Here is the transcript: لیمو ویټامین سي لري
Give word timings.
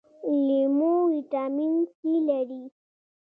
لیمو 0.45 0.91
ویټامین 1.11 1.73
سي 1.95 2.13
لري 2.27 2.63